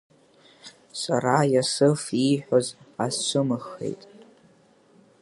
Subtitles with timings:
[1.01, 2.67] Сара Иасыф ииҳәаз
[3.03, 4.01] аасцәымыӷхеит.